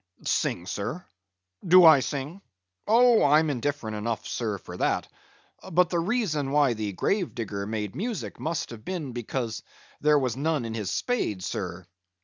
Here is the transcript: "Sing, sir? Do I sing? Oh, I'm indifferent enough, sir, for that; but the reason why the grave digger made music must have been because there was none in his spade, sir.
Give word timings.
"Sing, 0.25 0.65
sir? 0.65 1.05
Do 1.63 1.85
I 1.85 1.99
sing? 1.99 2.41
Oh, 2.87 3.23
I'm 3.23 3.51
indifferent 3.51 3.95
enough, 3.95 4.25
sir, 4.27 4.57
for 4.57 4.75
that; 4.77 5.07
but 5.71 5.91
the 5.91 5.99
reason 5.99 6.49
why 6.49 6.73
the 6.73 6.91
grave 6.93 7.35
digger 7.35 7.67
made 7.67 7.95
music 7.95 8.39
must 8.39 8.71
have 8.71 8.83
been 8.83 9.11
because 9.11 9.61
there 9.99 10.17
was 10.17 10.35
none 10.35 10.65
in 10.65 10.73
his 10.73 10.89
spade, 10.89 11.43
sir. 11.43 11.85